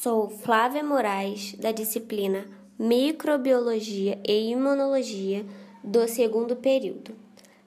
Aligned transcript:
Sou 0.00 0.28
Flávia 0.28 0.84
Moraes, 0.84 1.54
da 1.54 1.72
disciplina 1.72 2.46
Microbiologia 2.78 4.16
e 4.24 4.50
Imunologia 4.52 5.44
do 5.82 6.06
segundo 6.06 6.54
período. 6.54 7.16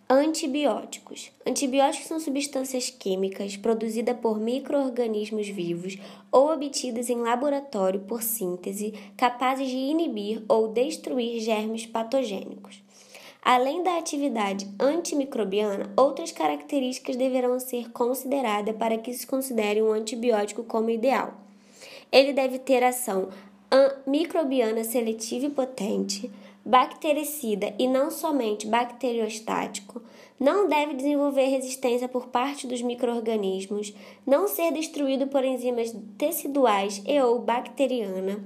Antibióticos. 0.10 1.30
Antibióticos 1.46 2.08
são 2.08 2.22
substâncias 2.22 2.90
químicas 2.90 3.58
produzidas 3.58 4.16
por 4.22 4.40
microorganismos 4.40 5.50
vivos 5.50 5.98
ou 6.32 6.54
obtidas 6.54 7.10
em 7.10 7.18
laboratório 7.18 8.00
por 8.00 8.24
síntese, 8.24 8.94
capazes 9.18 9.68
de 9.68 9.76
inibir 9.76 10.42
ou 10.48 10.70
destruir 10.70 11.42
germes 11.42 11.86
patogênicos. 11.86 12.82
Além 13.42 13.84
da 13.84 13.98
atividade 13.98 14.70
antimicrobiana, 14.80 15.92
outras 15.98 16.32
características 16.32 17.18
deverão 17.18 17.60
ser 17.60 17.92
consideradas 17.92 18.74
para 18.78 18.98
que 18.98 19.14
se 19.14 19.28
considere 19.28 19.82
um 19.82 19.92
antibiótico 19.92 20.64
como 20.64 20.90
ideal. 20.90 21.51
Ele 22.12 22.34
deve 22.34 22.60
ter 22.60 22.84
ação 22.84 23.30
microbiana 24.06 24.84
seletiva 24.84 25.46
e 25.46 25.50
potente, 25.50 26.30
bactericida 26.66 27.74
e 27.80 27.88
não 27.88 28.12
somente 28.12 28.68
bacteriostático, 28.68 30.02
não 30.40 30.68
deve 30.68 30.94
desenvolver 30.96 31.46
resistência 31.46 32.10
por 32.10 32.28
parte 32.28 32.68
dos 32.68 32.82
microorganismos, 32.82 33.94
não 34.26 34.48
ser 34.48 34.72
destruído 34.74 35.28
por 35.28 35.44
enzimas 35.44 35.96
teciduais 36.18 37.02
e 37.06 37.20
ou 37.22 37.40
bacteriana, 37.40 38.44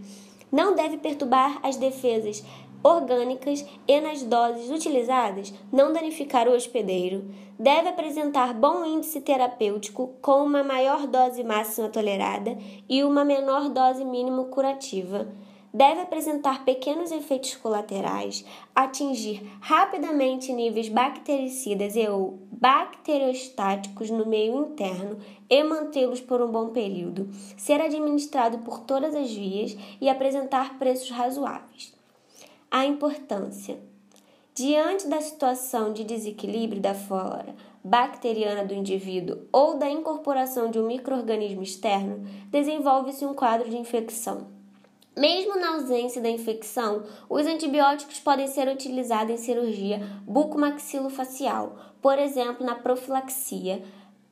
não 0.52 0.76
deve 0.76 0.98
perturbar 0.98 1.60
as 1.64 1.76
defesas 1.76 2.44
orgânicas 2.86 3.66
e 3.88 4.00
nas 4.00 4.22
doses 4.22 4.70
utilizadas 4.70 5.52
não 5.72 5.92
danificar 5.92 6.48
o 6.48 6.54
hospedeiro. 6.54 7.26
Deve 7.58 7.90
apresentar 7.90 8.54
bom 8.54 8.86
índice 8.86 9.22
terapêutico 9.22 10.14
com 10.22 10.44
uma 10.46 10.64
maior 10.64 11.08
dose 11.08 11.44
máxima 11.44 11.90
tolerada 11.90 12.56
e 12.88 13.04
uma 13.04 13.26
menor 13.26 13.70
dose 13.70 14.06
mínima 14.06 14.44
curativa. 14.46 15.28
Deve 15.74 16.02
apresentar 16.02 16.64
pequenos 16.64 17.12
efeitos 17.12 17.56
colaterais, 17.56 18.46
atingir 18.74 19.42
rapidamente 19.60 20.54
níveis 20.54 20.88
bactericidas 20.88 21.96
e 21.96 22.08
ou 22.08 22.40
bacteriostáticos 22.52 24.12
no 24.12 24.28
meio 24.28 24.58
interno 24.68 25.18
e 25.50 25.64
mantê-los 25.64 26.22
por 26.22 26.40
um 26.40 26.52
bom 26.52 26.70
período, 26.70 27.28
ser 27.58 27.82
administrado 27.82 28.60
por 28.60 28.82
todas 28.82 29.16
as 29.16 29.34
vias 29.34 29.76
e 30.00 30.08
apresentar 30.08 30.78
preços 30.78 31.10
razoáveis 31.10 31.95
a 32.76 32.86
importância. 32.86 33.80
Diante 34.54 35.08
da 35.08 35.22
situação 35.22 35.94
de 35.94 36.04
desequilíbrio 36.04 36.82
da 36.82 36.94
flora 36.94 37.56
bacteriana 37.82 38.66
do 38.66 38.74
indivíduo 38.74 39.44
ou 39.50 39.78
da 39.78 39.90
incorporação 39.90 40.70
de 40.70 40.78
um 40.78 40.86
microorganismo 40.86 41.64
externo, 41.64 42.28
desenvolve-se 42.52 43.26
um 43.26 43.34
quadro 43.34 43.70
de 43.70 43.78
infecção. 43.78 44.48
Mesmo 45.16 45.58
na 45.58 45.76
ausência 45.76 46.22
da 46.22 46.30
infecção, 46.30 47.04
os 47.30 47.48
antibióticos 47.48 48.20
podem 48.20 48.48
ser 48.48 48.68
utilizados 48.68 49.34
em 49.34 49.38
cirurgia 49.38 50.02
bucomaxilofacial, 50.28 51.78
por 52.02 52.20
exemplo, 52.20 52.66
na 52.66 52.76
profilaxia, 52.76 53.82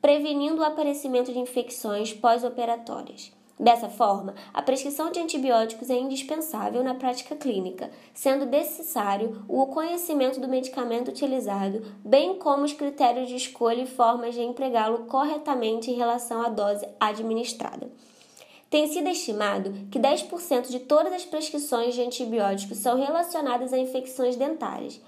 prevenindo 0.01 0.61
o 0.61 0.65
aparecimento 0.65 1.31
de 1.31 1.39
infecções 1.39 2.11
pós-operatórias. 2.11 3.31
Dessa 3.59 3.87
forma, 3.87 4.33
a 4.51 4.61
prescrição 4.63 5.11
de 5.11 5.19
antibióticos 5.19 5.89
é 5.89 5.95
indispensável 5.95 6.83
na 6.83 6.95
prática 6.95 7.35
clínica, 7.35 7.91
sendo 8.13 8.47
necessário 8.47 9.45
o 9.47 9.67
conhecimento 9.67 10.39
do 10.39 10.47
medicamento 10.47 11.09
utilizado, 11.09 11.85
bem 12.03 12.39
como 12.39 12.63
os 12.63 12.73
critérios 12.73 13.29
de 13.29 13.35
escolha 13.35 13.83
e 13.83 13.87
formas 13.87 14.33
de 14.33 14.41
empregá-lo 14.41 15.05
corretamente 15.05 15.91
em 15.91 15.95
relação 15.95 16.41
à 16.41 16.49
dose 16.49 16.87
administrada. 16.99 17.91
Tem 18.71 18.87
sido 18.87 19.07
estimado 19.07 19.71
que 19.91 19.99
10% 19.99 20.69
de 20.69 20.79
todas 20.79 21.13
as 21.13 21.23
prescrições 21.23 21.93
de 21.93 22.01
antibióticos 22.01 22.79
são 22.79 22.97
relacionadas 22.97 23.71
a 23.71 23.77
infecções 23.77 24.35
dentárias. 24.35 24.99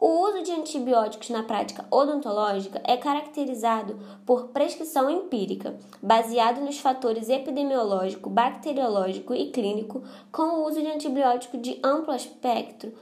O 0.00 0.26
uso 0.26 0.42
de 0.42 0.50
antibióticos 0.52 1.28
na 1.28 1.42
prática 1.42 1.84
odontológica 1.90 2.80
é 2.84 2.96
caracterizado 2.96 3.98
por 4.24 4.48
prescrição 4.48 5.10
empírica, 5.10 5.76
baseado 6.00 6.62
nos 6.62 6.78
fatores 6.78 7.28
epidemiológico, 7.28 8.30
bacteriológico 8.30 9.34
e 9.34 9.50
clínico, 9.50 10.02
com 10.32 10.42
o 10.42 10.66
uso 10.66 10.80
de 10.80 10.86
antibiótico 10.86 11.58
de 11.58 11.78
amplo 11.84 12.14
espectro 12.14 12.94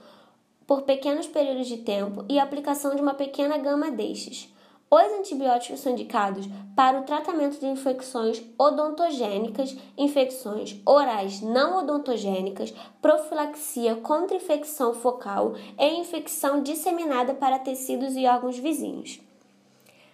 por 0.66 0.82
pequenos 0.82 1.28
períodos 1.28 1.68
de 1.68 1.76
tempo 1.76 2.24
e 2.28 2.36
aplicação 2.36 2.96
de 2.96 3.00
uma 3.00 3.14
pequena 3.14 3.56
gama 3.58 3.92
destes. 3.92 4.52
Os 4.90 5.12
antibióticos 5.18 5.80
são 5.80 5.92
indicados 5.92 6.48
para 6.74 6.98
o 6.98 7.02
tratamento 7.02 7.60
de 7.60 7.66
infecções 7.66 8.42
odontogênicas, 8.58 9.76
infecções 9.98 10.80
orais 10.86 11.42
não 11.42 11.80
odontogênicas, 11.80 12.72
profilaxia 13.02 13.96
contra 13.96 14.36
infecção 14.36 14.94
focal 14.94 15.54
e 15.78 16.00
infecção 16.00 16.62
disseminada 16.62 17.34
para 17.34 17.58
tecidos 17.58 18.16
e 18.16 18.26
órgãos 18.26 18.58
vizinhos. 18.58 19.20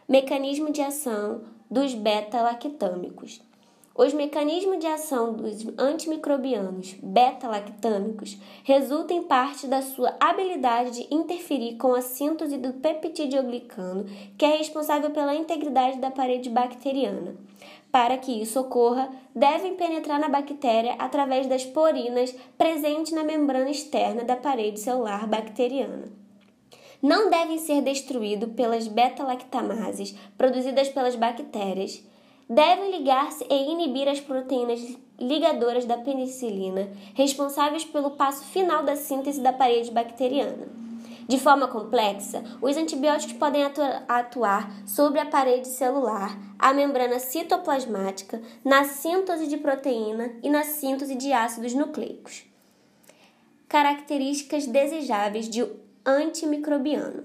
Mecanismo 0.08 0.72
de 0.72 0.82
ação 0.82 1.42
dos 1.70 1.94
beta-lactâmicos. 1.94 3.40
Os 3.96 4.12
mecanismos 4.12 4.80
de 4.80 4.88
ação 4.88 5.34
dos 5.34 5.64
antimicrobianos 5.78 6.96
beta-lactâmicos 7.00 8.36
resultam 8.64 9.18
em 9.18 9.22
parte 9.22 9.68
da 9.68 9.82
sua 9.82 10.16
habilidade 10.18 10.90
de 10.90 11.14
interferir 11.14 11.76
com 11.76 11.94
a 11.94 12.02
síntese 12.02 12.58
do 12.58 12.72
peptidoglicano, 12.72 14.04
que 14.36 14.44
é 14.44 14.56
responsável 14.56 15.12
pela 15.12 15.36
integridade 15.36 16.00
da 16.00 16.10
parede 16.10 16.50
bacteriana. 16.50 17.36
Para 17.92 18.18
que 18.18 18.32
isso 18.32 18.58
ocorra, 18.58 19.08
devem 19.32 19.76
penetrar 19.76 20.18
na 20.18 20.28
bactéria 20.28 20.96
através 20.98 21.46
das 21.46 21.64
porinas 21.64 22.34
presentes 22.58 23.12
na 23.12 23.22
membrana 23.22 23.70
externa 23.70 24.24
da 24.24 24.34
parede 24.34 24.80
celular 24.80 25.28
bacteriana 25.28 26.24
não 27.02 27.28
devem 27.28 27.58
ser 27.58 27.82
destruídos 27.82 28.54
pelas 28.54 28.88
beta-lactamases 28.88 30.14
produzidas 30.38 30.88
pelas 30.88 31.14
bactérias 31.14 32.02
devem 32.48 32.90
ligar-se 32.90 33.44
e 33.48 33.72
inibir 33.72 34.08
as 34.08 34.20
proteínas 34.20 34.80
ligadoras 35.18 35.84
da 35.84 35.98
penicilina, 35.98 36.88
responsáveis 37.14 37.84
pelo 37.84 38.12
passo 38.12 38.44
final 38.46 38.82
da 38.82 38.96
síntese 38.96 39.40
da 39.40 39.52
parede 39.52 39.90
bacteriana. 39.90 40.84
De 41.26 41.38
forma 41.38 41.66
complexa, 41.66 42.44
os 42.60 42.76
antibióticos 42.76 43.34
podem 43.36 43.62
atuar 44.08 44.70
sobre 44.86 45.18
a 45.18 45.26
parede 45.26 45.68
celular, 45.68 46.38
a 46.58 46.74
membrana 46.74 47.18
citoplasmática, 47.18 48.42
na 48.62 48.84
síntese 48.84 49.46
de 49.46 49.56
proteína 49.56 50.34
e 50.42 50.50
na 50.50 50.64
síntese 50.64 51.14
de 51.14 51.32
ácidos 51.32 51.72
nucleicos. 51.72 52.44
Características 53.68 54.66
desejáveis 54.66 55.48
de 55.48 55.66
antimicrobiano: 56.04 57.24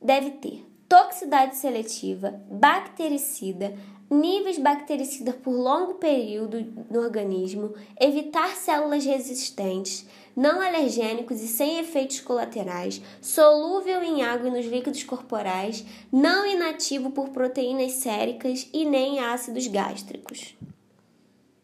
deve 0.00 0.30
ter 0.30 0.65
toxicidade 0.88 1.56
seletiva, 1.56 2.40
bactericida, 2.50 3.74
níveis 4.10 4.58
bactericidas 4.58 5.34
por 5.36 5.52
longo 5.52 5.94
período 5.94 6.60
no 6.90 7.00
organismo, 7.00 7.74
evitar 8.00 8.54
células 8.54 9.04
resistentes, 9.04 10.06
não 10.36 10.60
alergênicos 10.60 11.42
e 11.42 11.48
sem 11.48 11.78
efeitos 11.78 12.20
colaterais, 12.20 13.02
solúvel 13.20 14.02
em 14.02 14.22
água 14.22 14.48
e 14.48 14.50
nos 14.50 14.66
líquidos 14.66 15.02
corporais, 15.02 15.84
não 16.12 16.46
inativo 16.46 17.10
por 17.10 17.30
proteínas 17.30 17.92
séricas 17.92 18.68
e 18.72 18.84
nem 18.84 19.18
ácidos 19.18 19.66
gástricos. 19.66 20.56